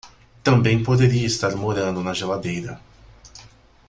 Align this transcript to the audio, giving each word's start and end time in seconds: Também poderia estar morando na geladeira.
Também 0.43 0.81
poderia 0.81 1.27
estar 1.27 1.55
morando 1.55 2.03
na 2.03 2.11
geladeira. 2.11 2.81